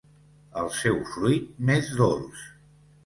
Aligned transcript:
El 0.61 0.71
seu 0.77 0.97
fruit 1.17 1.53
m’és 1.69 1.93
dolç. 2.01 2.45